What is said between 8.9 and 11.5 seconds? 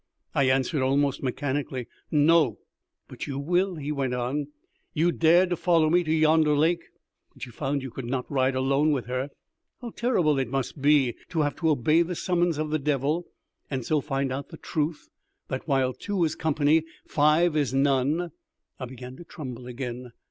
with her. How terrible it must be to